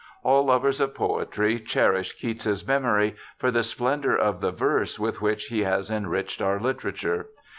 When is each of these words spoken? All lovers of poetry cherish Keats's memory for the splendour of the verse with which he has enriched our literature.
All 0.23 0.45
lovers 0.47 0.81
of 0.81 0.95
poetry 0.95 1.59
cherish 1.59 2.13
Keats's 2.13 2.65
memory 2.67 3.15
for 3.37 3.51
the 3.51 3.61
splendour 3.61 4.15
of 4.17 4.41
the 4.41 4.51
verse 4.51 4.97
with 4.97 5.21
which 5.21 5.45
he 5.45 5.59
has 5.61 5.91
enriched 5.91 6.41
our 6.41 6.59
literature. 6.59 7.27